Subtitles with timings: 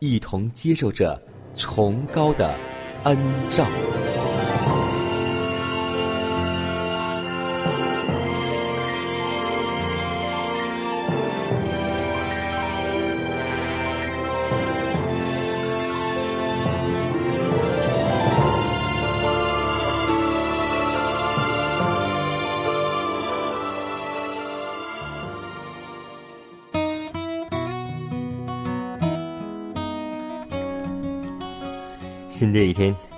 [0.00, 1.20] 一同接受着
[1.54, 2.54] 崇高的
[3.04, 3.16] 恩
[3.50, 3.66] 照。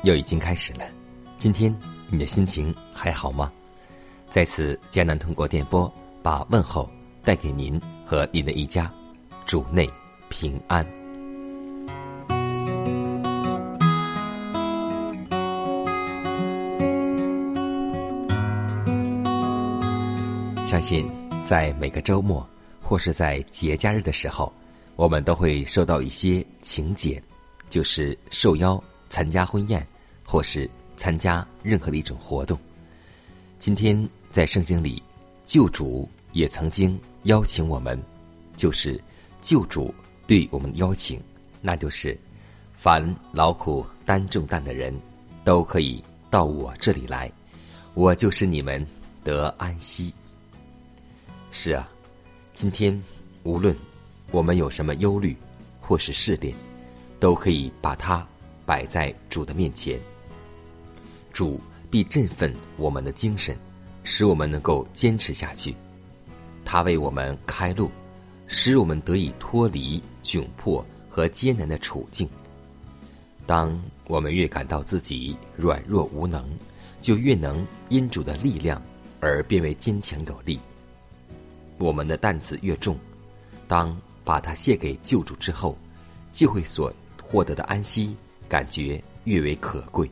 [0.04, 0.84] 又已经开始了，
[1.38, 1.74] 今天
[2.08, 3.52] 你的心情还好吗？
[4.28, 5.90] 在此，迦南通过电波
[6.22, 6.90] 把问候
[7.22, 8.92] 带给您和您的一家，
[9.46, 9.88] 主内
[10.28, 10.84] 平安。
[20.66, 21.08] 相信
[21.44, 22.44] 在每个周末
[22.80, 24.52] 或是在节假日的时候，
[24.96, 27.22] 我们都会收到一些请柬，
[27.68, 29.86] 就是受邀参加婚宴，
[30.32, 30.66] 或是
[30.96, 32.58] 参加任何的一种活动。
[33.58, 35.02] 今天在圣经里，
[35.44, 38.02] 救主也曾经邀请我们，
[38.56, 38.98] 就是
[39.42, 39.94] 救主
[40.26, 41.20] 对我们的邀请，
[41.60, 42.18] 那就是
[42.78, 44.98] 凡劳苦担重担的人，
[45.44, 47.30] 都可以到我这里来，
[47.92, 48.82] 我就是你们
[49.22, 50.14] 得安息。
[51.50, 51.86] 是啊，
[52.54, 52.98] 今天
[53.42, 53.76] 无论
[54.30, 55.36] 我们有什么忧虑
[55.78, 56.54] 或是试炼，
[57.20, 58.26] 都可以把它
[58.64, 60.00] 摆在主的面前。
[61.32, 61.60] 主
[61.90, 63.56] 必振奋我们的精神，
[64.04, 65.74] 使我们能够坚持下去。
[66.64, 67.90] 他为我们开路，
[68.46, 72.28] 使我们得以脱离窘迫和艰难的处境。
[73.46, 73.76] 当
[74.06, 76.44] 我们越感到自己软弱无能，
[77.00, 78.80] 就越能因主的力量
[79.20, 80.58] 而变为坚强有力。
[81.78, 82.96] 我们的担子越重，
[83.66, 85.76] 当把它卸给救主之后，
[86.30, 88.14] 就会所获得的安息
[88.48, 90.08] 感觉越为可贵。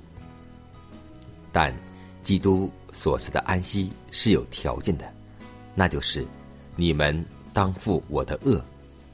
[1.53, 1.75] 但
[2.23, 5.05] 基督所赐的安息是有条件的，
[5.75, 6.27] 那就是
[6.77, 8.63] 你们当负我的恶，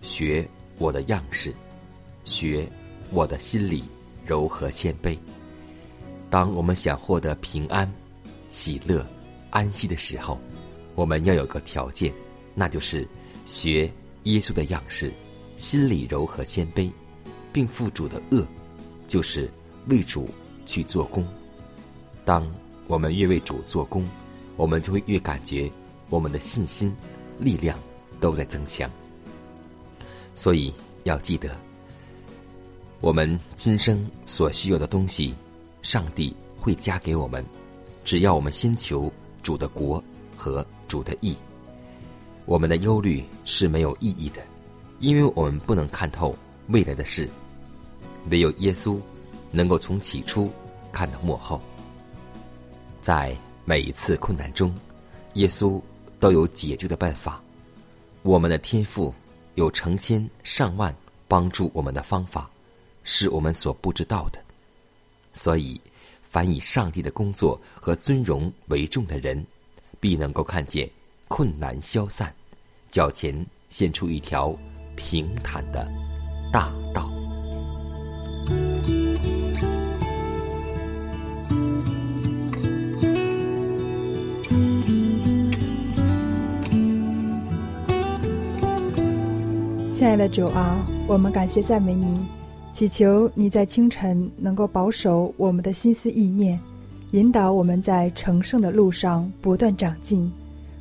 [0.02, 0.46] 学
[0.78, 1.54] 我的样式，
[2.24, 2.68] 学
[3.10, 3.84] 我的心里
[4.26, 5.16] 柔和谦卑。
[6.28, 7.90] 当我们想获得平安、
[8.50, 9.06] 喜乐、
[9.50, 10.38] 安息的时候，
[10.94, 12.12] 我们要有个条件，
[12.54, 13.06] 那就是
[13.46, 13.90] 学
[14.24, 15.12] 耶稣的样式，
[15.56, 16.90] 心里柔和谦卑，
[17.52, 18.44] 并负主的恶，
[19.06, 19.48] 就是
[19.86, 20.28] 为主
[20.66, 21.24] 去做工。
[22.26, 22.44] 当
[22.88, 24.04] 我们越为主做工，
[24.56, 25.70] 我们就会越感觉
[26.10, 26.92] 我们的信心、
[27.38, 27.78] 力量
[28.20, 28.90] 都在增强。
[30.34, 31.54] 所以要记得，
[33.00, 35.32] 我们今生所需要的东西，
[35.82, 37.44] 上帝会加给我们，
[38.04, 39.10] 只要我们先求
[39.40, 40.02] 主的国
[40.36, 41.32] 和主的义。
[42.44, 44.42] 我们的忧虑是没有意义的，
[44.98, 46.34] 因为我们不能看透
[46.70, 47.28] 未来的事，
[48.30, 48.98] 唯有耶稣
[49.52, 50.50] 能够从起初
[50.90, 51.60] 看到幕后。
[53.06, 53.32] 在
[53.64, 54.74] 每一次困难中，
[55.34, 55.80] 耶稣
[56.18, 57.40] 都有解决的办法。
[58.22, 59.14] 我们的天赋
[59.54, 60.92] 有成千上万
[61.28, 62.50] 帮助我们的方法，
[63.04, 64.40] 是我们所不知道的。
[65.34, 65.80] 所以，
[66.28, 69.46] 凡以上帝的工作和尊荣为重的人，
[70.00, 70.90] 必能够看见
[71.28, 72.34] 困难消散，
[72.90, 74.52] 脚前现出一条
[74.96, 75.88] 平坦的
[76.52, 76.74] 大
[90.06, 92.14] 亲爱的主啊，我们感谢赞美你，
[92.72, 96.56] 祈求你在清晨能够保守我们的心思意念，
[97.10, 100.32] 引导我们在成圣的路上不断长进，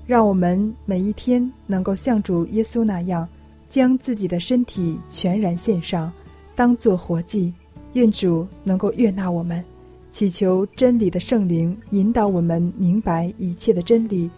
[0.05, 3.27] 让我们每一天能够像主耶稣那样，
[3.67, 6.13] 将自己的身体全然献上，
[6.55, 7.51] 当作活祭。
[7.93, 9.65] 愿主能够悦纳我们，
[10.11, 14.29] 祈求真理的圣灵引导我们明白一切的真理，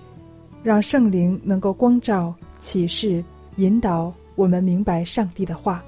[0.64, 3.22] 让圣灵能够光照、启示、
[3.58, 5.84] 引导我们明白上帝的话。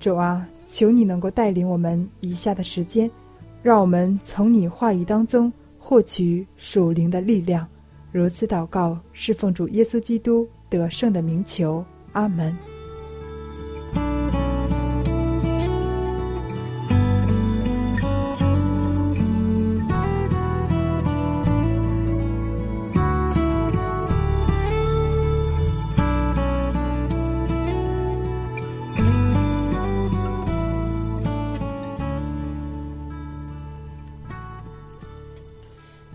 [0.00, 3.08] 主啊，求你能够带领我们以下的时间。
[3.62, 7.66] 让我们从你话语当中获取属灵的力量，
[8.10, 12.73] 如此祷告，是奉主耶稣基督得胜的名求，阿门。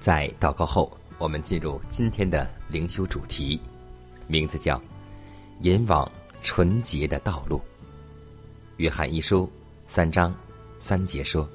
[0.09, 3.59] 在祷告后，我们进入今天的灵修主题，
[4.25, 4.81] 名字叫
[5.61, 6.11] “引往
[6.41, 7.61] 纯洁的道路”。
[8.77, 9.47] 约翰一书
[9.85, 10.33] 三章
[10.79, 11.47] 三节说：“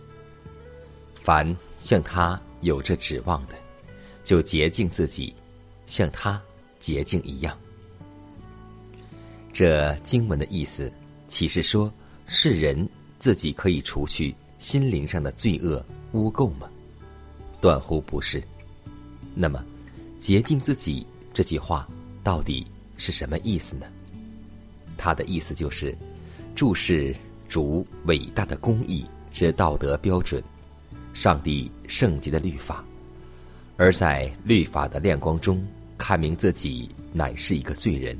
[1.20, 1.44] 凡
[1.80, 3.56] 像他有着指望的，
[4.22, 5.34] 就洁净自己，
[5.86, 6.40] 像他
[6.78, 7.58] 洁净一样。”
[9.52, 10.92] 这经文的意思，
[11.26, 11.92] 岂是说
[12.28, 16.68] 世人自己可以除去心灵上的罪恶污垢吗？
[17.64, 18.44] 断乎不是。
[19.34, 19.64] 那么，
[20.20, 21.88] 洁净自己这句话
[22.22, 22.66] 到底
[22.98, 23.86] 是什么意思呢？
[24.98, 25.96] 它的意思就是
[26.54, 27.16] 注视
[27.48, 30.44] 主伟大的公义之道德标准，
[31.14, 32.84] 上帝圣洁的律法，
[33.78, 35.66] 而在律法的亮光中
[35.96, 38.14] 看明自己乃是一个罪人。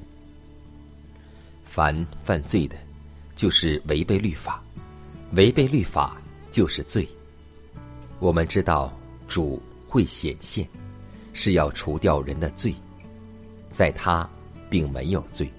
[1.67, 1.95] 凡
[2.25, 2.75] 犯罪的，
[3.35, 4.59] 就是违背律法；
[5.33, 6.17] 违背律法
[6.51, 7.07] 就是罪。
[8.21, 8.91] 我们知道。
[9.27, 10.67] 主会显现，
[11.33, 12.75] 是要除掉人的罪，
[13.71, 14.29] 在他
[14.69, 15.51] 并没有罪。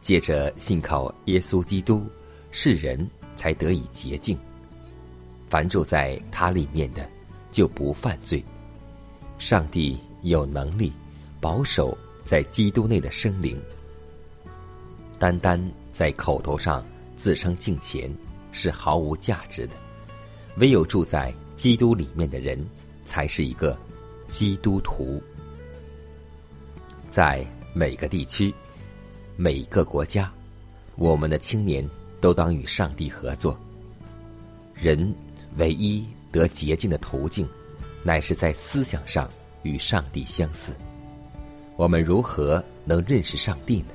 [0.00, 2.06] 借着信靠耶稣基督，
[2.50, 4.38] 世人才得以洁净。
[5.48, 7.08] 凡住在他里面的，
[7.52, 8.44] 就不犯罪。
[9.38, 10.92] 上帝有能力
[11.40, 13.60] 保守在基督内的生灵。
[15.18, 15.62] 单单
[15.92, 16.84] 在口头上
[17.16, 18.12] 自称敬虔
[18.52, 19.74] 是毫无价值的，
[20.56, 21.32] 唯有住在。
[21.56, 22.58] 基督里面的人，
[23.04, 23.76] 才是一个
[24.28, 25.22] 基督徒。
[27.10, 28.52] 在每个地区、
[29.36, 30.32] 每个国家，
[30.96, 31.88] 我们的青年
[32.20, 33.58] 都当与上帝合作。
[34.74, 35.14] 人
[35.56, 37.48] 唯一得洁净的途径，
[38.02, 39.30] 乃是在思想上
[39.62, 40.72] 与上帝相似。
[41.76, 43.94] 我们如何能认识上帝呢？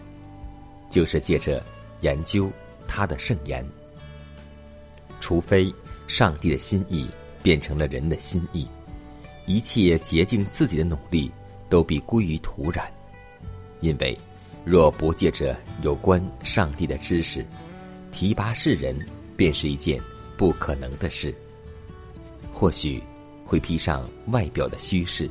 [0.90, 1.64] 就是借着
[2.02, 2.52] 研究
[2.88, 3.66] 他的圣言。
[5.20, 5.74] 除非
[6.08, 7.06] 上帝的心意。
[7.42, 8.68] 变成了人的心意，
[9.46, 11.32] 一切竭尽自己的努力
[11.70, 12.84] 都必归于土壤，
[13.80, 14.18] 因为
[14.66, 17.46] 若不借着有关上帝的知识，
[18.12, 18.96] 提拔世人
[19.38, 20.00] 便是一件
[20.38, 21.34] 不可能的事。
[22.54, 23.02] 或许
[23.46, 25.30] 会披上外表的虚饰，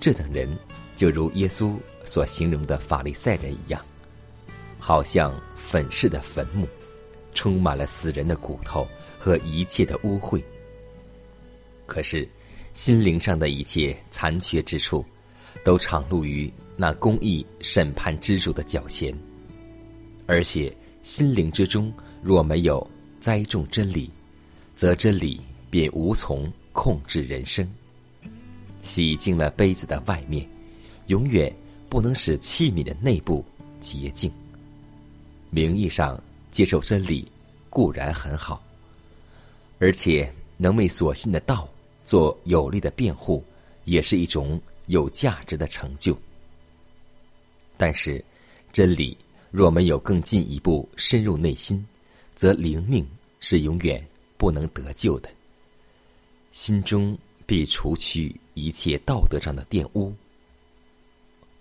[0.00, 0.48] 这等人
[0.94, 1.74] 就如耶稣
[2.04, 3.80] 所形容的法利赛人一样，
[4.78, 6.66] 好像粉饰的坟墓，
[7.34, 8.86] 充满了死人的骨头
[9.18, 10.40] 和一切的污秽。
[11.88, 12.28] 可是，
[12.74, 15.02] 心灵上的一切残缺之处，
[15.64, 19.12] 都敞露于那公义审判之主的脚前。
[20.26, 20.70] 而且，
[21.02, 21.90] 心灵之中
[22.22, 22.86] 若没有
[23.18, 24.10] 栽种真理，
[24.76, 25.40] 则真理
[25.70, 27.66] 便无从控制人生。
[28.82, 30.46] 洗净了杯子的外面，
[31.06, 31.50] 永远
[31.88, 33.42] 不能使器皿的内部
[33.80, 34.30] 洁净。
[35.48, 37.26] 名义上接受真理
[37.70, 38.62] 固然很好，
[39.78, 41.66] 而且能为所信的道。
[42.08, 43.44] 做有力的辩护，
[43.84, 46.16] 也是一种有价值的成就。
[47.76, 48.24] 但是，
[48.72, 49.14] 真理
[49.50, 51.86] 若没有更进一步深入内心，
[52.34, 53.06] 则灵命
[53.40, 54.02] 是永远
[54.38, 55.28] 不能得救的。
[56.52, 60.10] 心中必除去一切道德上的玷污。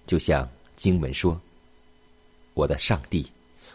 [0.05, 1.37] 就像经文说
[2.55, 3.29] ：“我的上帝，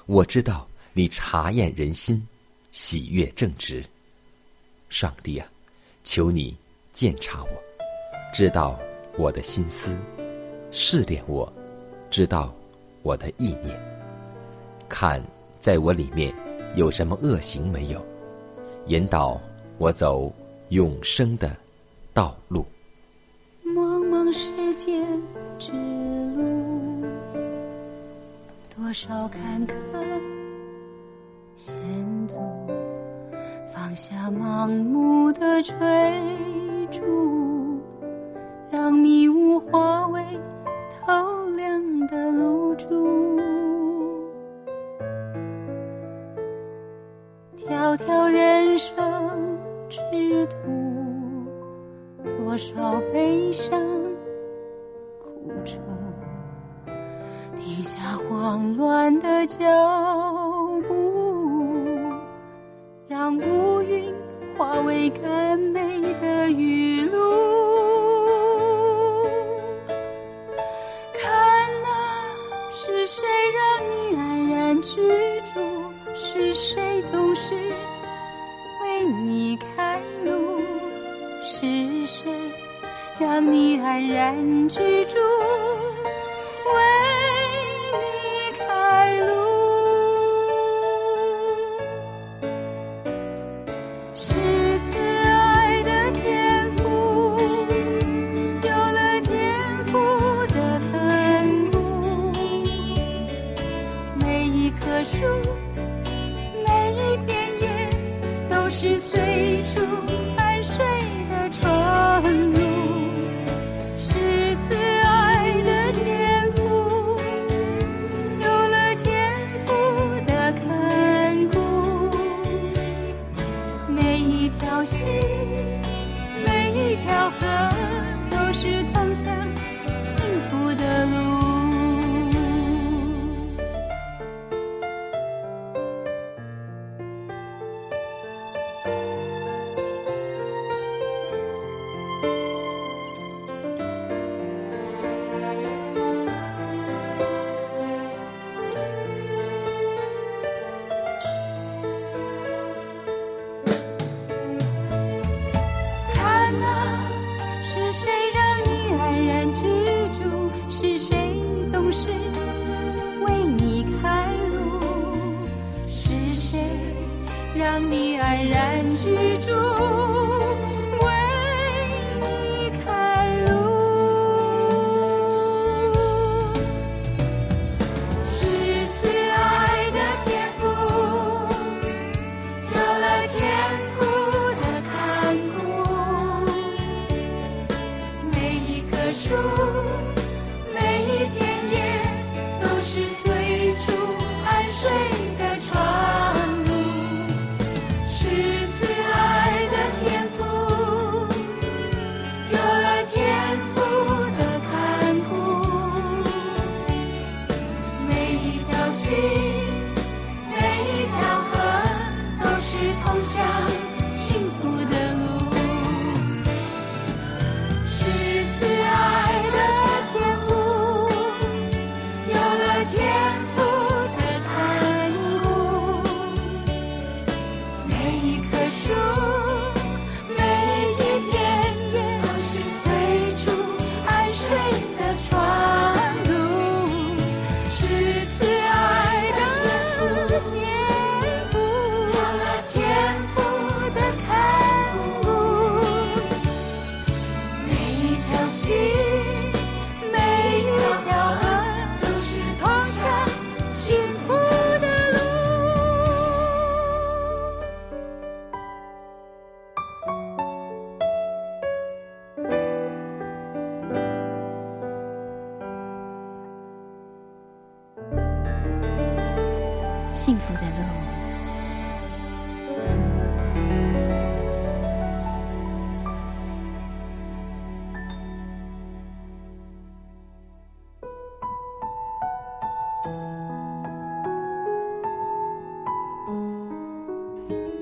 [0.06, 2.26] 我知道你查验人心，
[2.72, 3.84] 喜悦正直。”
[4.88, 5.46] 上帝啊，
[6.02, 6.56] 求你。
[6.92, 7.48] 鉴察我，
[8.32, 8.78] 知道
[9.16, 9.92] 我的心思；
[10.70, 11.50] 试炼我，
[12.10, 12.52] 知道
[13.02, 13.78] 我的意念。
[14.88, 15.22] 看
[15.58, 16.32] 在我里面
[16.74, 18.04] 有什么恶行没有，
[18.86, 19.40] 引导
[19.78, 20.30] 我走
[20.68, 21.56] 永生的
[22.12, 22.64] 道路。
[23.64, 25.02] 茫茫世间
[25.58, 25.72] 之
[26.36, 27.06] 路，
[28.76, 29.74] 多少坎坷
[31.56, 31.74] 险
[32.28, 32.38] 阻，
[33.74, 35.74] 放下盲目的追
[38.70, 40.22] 让迷雾化为
[41.00, 43.51] 透亮的露珠。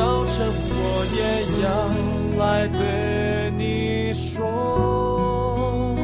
[0.00, 1.20] 早晨，我也
[1.62, 1.68] 要
[2.42, 5.94] 来对你说，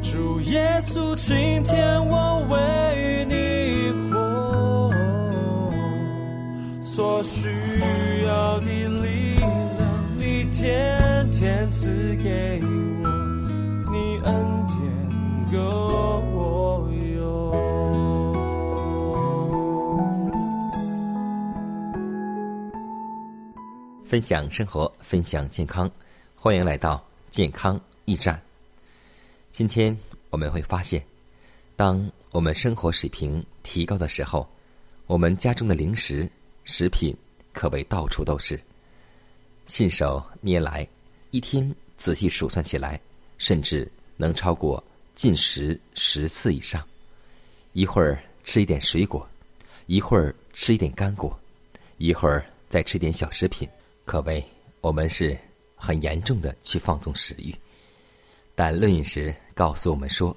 [0.00, 4.90] 主耶稣，今天我为你活，
[6.80, 7.50] 所需
[24.08, 25.90] 分享生活，分享健康，
[26.34, 28.40] 欢迎来到健康驿站。
[29.52, 29.94] 今天
[30.30, 31.04] 我们会发现，
[31.76, 34.48] 当我们生活水平提高的时候，
[35.06, 36.26] 我们家中的零食、
[36.64, 37.14] 食品
[37.52, 38.58] 可谓到处都是，
[39.66, 40.88] 信手拈来，
[41.30, 42.98] 一天仔细数算起来，
[43.36, 44.82] 甚至能超过
[45.14, 46.82] 进食十次以上。
[47.74, 49.28] 一会儿吃一点水果，
[49.84, 51.38] 一会儿吃一点干果，
[51.98, 53.68] 一会儿再吃点小食品，
[54.08, 54.42] 可谓
[54.80, 55.36] 我们是
[55.76, 57.54] 很严重的去放纵食欲。
[58.54, 60.34] 但论饮食告诉我们说，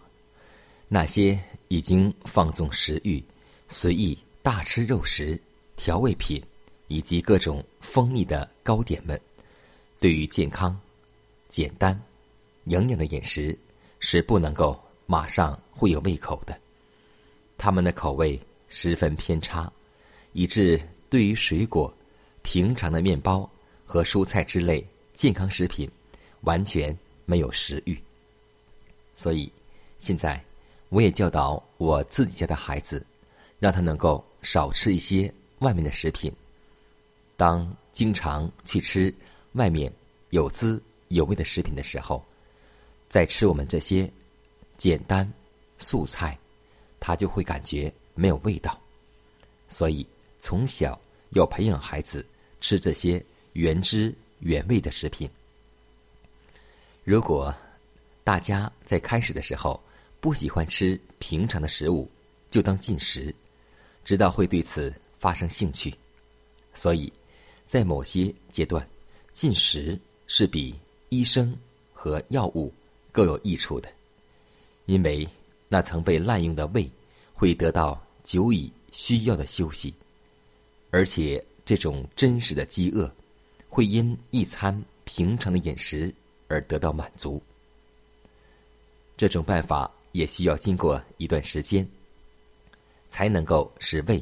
[0.89, 3.23] 那些已经放纵食欲、
[3.69, 5.39] 随意大吃肉食、
[5.77, 6.43] 调味品
[6.89, 9.19] 以及各种蜂蜜的糕点们，
[10.01, 10.77] 对于健康、
[11.47, 11.97] 简单、
[12.65, 13.57] 营养的饮食
[14.01, 16.59] 是不能够马上会有胃口的。
[17.57, 19.71] 他们的口味十分偏差，
[20.33, 20.77] 以致
[21.09, 21.91] 对于水果、
[22.41, 23.49] 平常的面包
[23.91, 25.89] 和蔬菜之类健康食品，
[26.41, 28.01] 完全没有食欲。
[29.17, 29.51] 所以，
[29.99, 30.41] 现在
[30.87, 33.05] 我也教导我自己家的孩子，
[33.59, 36.31] 让他能够少吃一些外面的食品。
[37.35, 39.13] 当经常去吃
[39.53, 39.91] 外面
[40.29, 42.23] 有滋有味的食品的时候，
[43.09, 44.09] 在吃我们这些
[44.77, 45.29] 简单
[45.79, 46.37] 素菜，
[46.97, 48.79] 他就会感觉没有味道。
[49.67, 50.07] 所以，
[50.39, 50.97] 从小
[51.31, 52.25] 要培养孩子
[52.61, 53.21] 吃这些
[53.53, 55.29] 原汁原味的食品。
[57.03, 57.53] 如果
[58.23, 59.81] 大家在开始的时候
[60.19, 62.09] 不喜欢吃平常的食物，
[62.49, 63.33] 就当进食，
[64.05, 65.93] 直到会对此发生兴趣。
[66.73, 67.11] 所以，
[67.65, 68.87] 在某些阶段，
[69.33, 70.75] 进食是比
[71.09, 71.57] 医生
[71.91, 72.71] 和药物
[73.11, 73.89] 更有益处的，
[74.85, 75.27] 因为
[75.67, 76.89] 那曾被滥用的胃
[77.33, 79.93] 会得到久已需要的休息，
[80.91, 83.11] 而且这种真实的饥饿
[83.71, 86.13] 会因一餐平常的饮食
[86.49, 87.41] 而得到满足。
[89.15, 91.87] 这种办法也需要经过一段时间，
[93.07, 94.21] 才能够使胃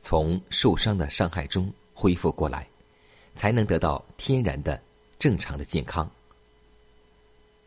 [0.00, 2.68] 从受伤的伤害中恢复过来，
[3.34, 4.80] 才能得到天然的
[5.18, 6.08] 正常的健康。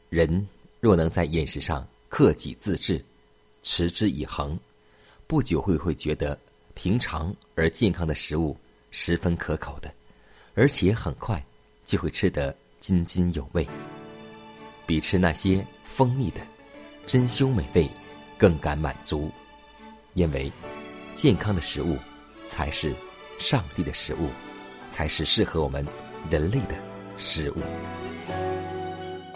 [0.10, 0.48] 人
[0.80, 3.04] 若能在饮食上克己自制，
[3.64, 4.58] 持之以恒，
[5.28, 6.40] 不久会会觉得
[6.74, 8.56] 平常而健康的食物
[8.92, 9.94] 十分可口的，
[10.58, 11.42] 而且很快
[11.86, 13.66] 就会吃得津津有味，
[14.88, 16.42] 比吃那些蜂蜜的。
[17.06, 17.88] 珍馐美味，
[18.40, 19.32] 更感满足，
[20.16, 20.52] 因为
[21.16, 21.96] 健康的食物
[22.48, 22.92] 才是
[23.38, 24.30] 上帝的食物，
[24.90, 25.86] 才是适合我们
[26.30, 26.76] 人类的
[27.18, 27.58] 食物。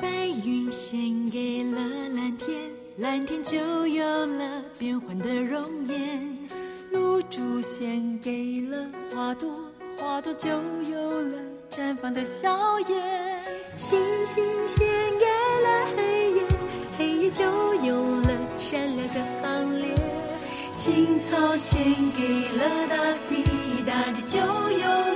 [0.02, 1.80] 白云献给了
[2.10, 6.36] 蓝天，蓝天就有了变幻的容颜；
[6.92, 9.71] 露珠献给了花朵，
[10.02, 11.38] 花朵就有了
[11.70, 12.98] 绽放的笑颜；
[13.78, 14.84] 星星献
[15.20, 15.26] 给
[15.62, 16.42] 了黑夜。
[16.98, 17.44] 黑夜就
[17.86, 19.94] 有了闪亮的行列，
[20.76, 21.84] 青草献
[22.18, 22.98] 给了大
[23.30, 23.44] 地，
[23.86, 25.11] 大地就有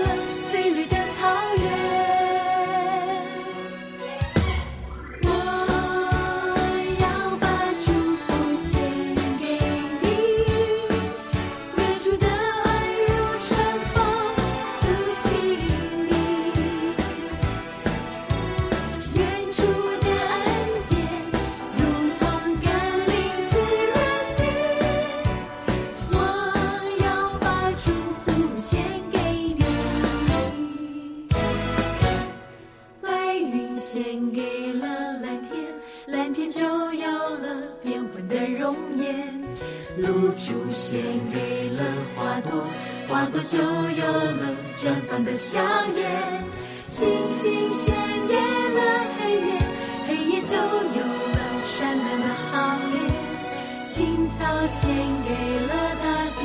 [53.95, 54.91] 青草献
[55.23, 55.31] 给
[55.67, 55.71] 了
[56.03, 56.05] 大
[56.37, 56.41] 地，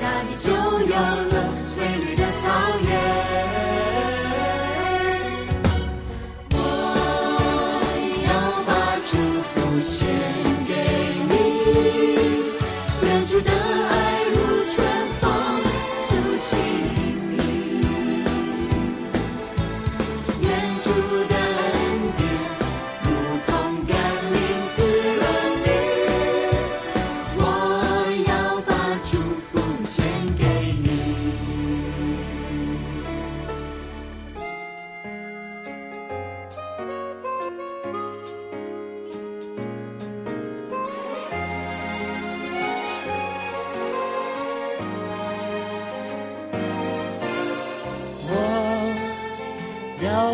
[0.00, 0.96] 大地就有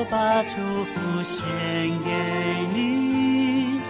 [0.02, 1.46] 我把祝福献
[2.04, 2.10] 给
[2.74, 3.80] 你，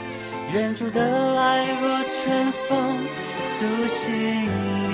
[0.53, 2.99] 愿主的爱如春风
[3.47, 4.13] 苏醒
[4.91, 4.93] 你，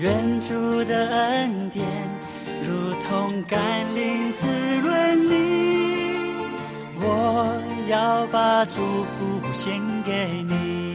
[0.00, 1.84] 愿主的恩典
[2.62, 3.60] 如同甘
[3.94, 4.46] 霖滋
[4.82, 6.32] 润你。
[7.02, 10.93] 我要把祝福献给你。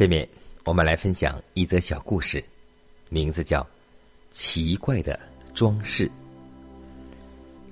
[0.00, 0.26] 下面
[0.64, 2.42] 我们来分享一则小故事，
[3.10, 3.60] 名字叫
[4.30, 5.20] 《奇怪的
[5.52, 6.08] 装饰》。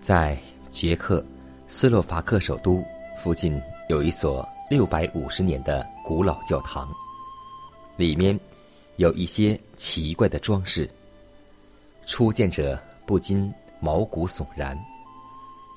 [0.02, 0.38] 在
[0.70, 1.24] 捷克
[1.68, 2.84] 斯洛伐克首都
[3.18, 6.86] 附近有一所六百五十年的古老教堂，
[7.96, 8.38] 里面
[8.96, 10.86] 有一些奇怪的装饰，
[12.06, 14.78] 初见者不禁毛骨悚然。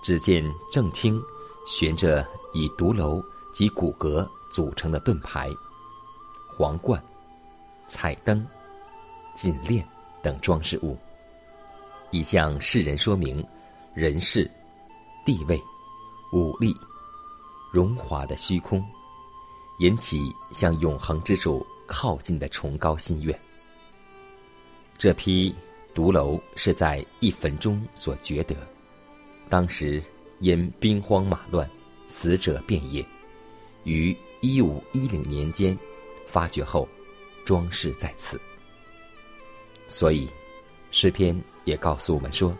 [0.04, 1.18] 只见正厅
[1.66, 5.50] 悬着以独楼及骨骼组成的盾牌。
[6.62, 7.02] 皇冠、
[7.88, 8.45] 彩灯、
[9.34, 9.84] 锦链
[10.21, 10.95] 等装饰物，
[12.12, 13.43] 以向世人说明
[13.95, 14.47] 人世、
[15.26, 15.60] 地位、
[16.32, 16.71] 武力、
[17.74, 18.80] 荣华的虚空，
[19.80, 23.36] 引起向永恒之主靠近的崇高心愿。
[25.00, 25.56] 这批
[25.95, 28.56] 独楼是在一坟中所掘得，
[29.50, 30.00] 当时
[30.41, 31.67] 因兵荒马乱，
[32.06, 33.04] 死者遍野，
[33.84, 35.76] 于一五一零年间。
[36.32, 36.88] 发掘后，
[37.44, 38.39] 装饰在此。
[39.89, 40.30] 所以，
[40.89, 42.56] 诗篇也告诉我们说：“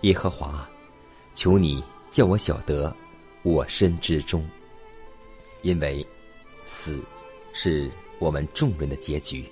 [0.00, 0.66] 耶和华，
[1.34, 2.90] 求你叫我晓得
[3.42, 4.48] 我身之中，
[5.60, 6.04] 因为
[6.64, 6.98] 死
[7.52, 9.44] 是我们众人的结局。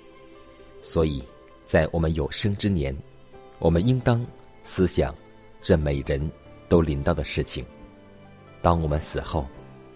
[0.81, 1.23] 所以
[1.67, 2.95] 在我们有生之年，
[3.59, 4.25] 我们应当
[4.63, 5.13] 思想
[5.61, 6.19] 这每人
[6.67, 7.63] 都临到的事情。
[8.63, 9.45] 当我们死后，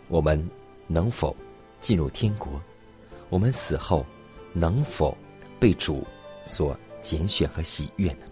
[0.09, 0.47] 我们
[0.85, 1.35] 能否
[1.81, 2.61] 进入天国？”
[3.33, 4.05] 我们死后
[4.53, 5.17] 能否
[5.59, 6.05] 被主
[6.45, 8.27] 所拣选和喜悦呢？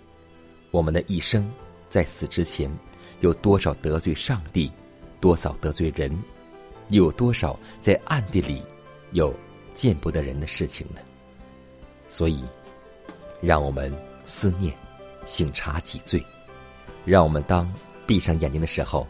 [0.70, 1.52] 我们的一生
[1.90, 2.72] 在死之前
[3.20, 4.72] 有多少得罪上帝，
[5.20, 6.16] 多少得罪人，
[6.90, 8.62] 又有多少在暗地里
[9.12, 9.34] 有
[9.74, 11.02] 见不得人的事情呢？
[12.08, 12.44] 所以，
[13.42, 13.92] 让我们
[14.28, 14.72] 思念，
[15.26, 16.24] 醒察己罪，
[17.06, 17.68] 让我们当
[18.06, 19.08] 闭上眼睛的时候，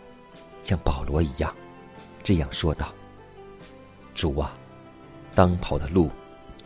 [0.64, 1.54] 像保罗一样，
[2.24, 2.94] 这样说道
[4.16, 4.56] ：“主啊。”
[5.34, 6.10] 当跑的路，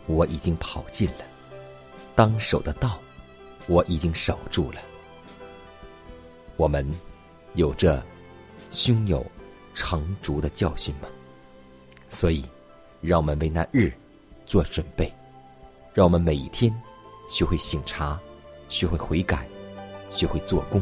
[0.08, 1.24] 我已经跑尽了；
[2.16, 3.00] 当守的道，
[3.68, 4.80] 我已经守住了。
[6.58, 6.90] 我们
[7.54, 8.04] 有着
[8.72, 9.26] 胸有
[9.74, 11.08] 成竹的教训吗？
[12.10, 12.46] 所以，
[13.02, 13.94] 让我们为那日
[14.46, 15.12] 做准备，
[15.94, 16.74] 让我们每一天
[17.28, 18.20] 学会醒察，
[18.70, 19.48] 学会悔改，
[20.10, 20.82] 学会做工。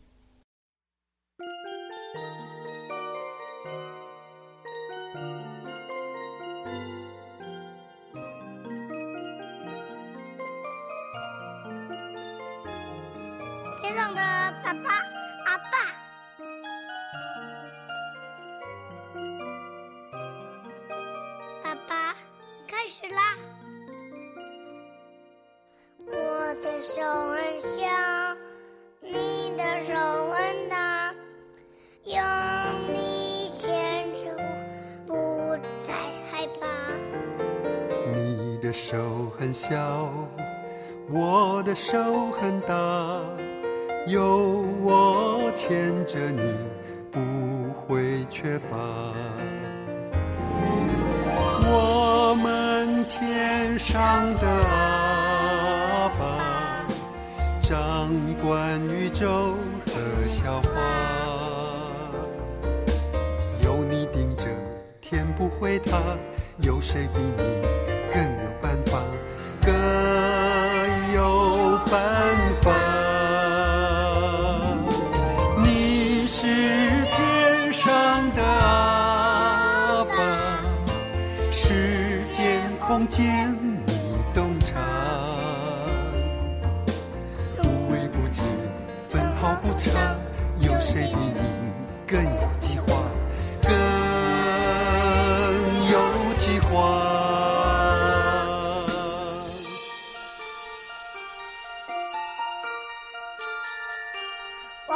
[44.11, 46.41] 有我牵着你，
[47.09, 48.75] 不会缺乏。
[51.63, 56.85] 我们天上的阿爸，
[57.61, 58.09] 掌
[58.43, 59.55] 管宇宙
[59.87, 59.93] 和
[60.25, 62.11] 笑话，
[63.63, 64.43] 有你盯着，
[64.99, 65.97] 天不会塌，
[66.57, 67.90] 有谁比你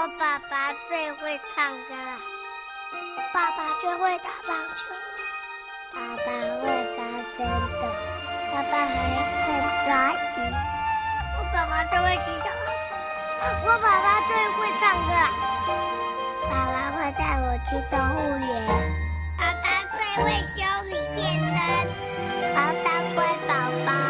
[0.07, 2.15] 爸爸最会唱歌了，
[3.33, 4.93] 爸爸最会打棒球，
[5.91, 6.25] 爸爸
[6.61, 6.63] 会
[6.95, 7.01] 发
[7.35, 7.83] 电的，
[8.53, 8.93] 爸爸还
[9.41, 9.49] 会
[9.83, 10.39] 抓鱼，
[11.39, 12.87] 我爸爸最会洗小老鼠，
[13.65, 15.09] 我爸爸最会唱歌。
[15.09, 15.73] 了，
[16.51, 18.53] 爸爸会带我去动物园，
[19.39, 21.57] 爸爸最会修理电灯，
[22.53, 23.51] 爸爸乖宝
[23.87, 24.04] 宝。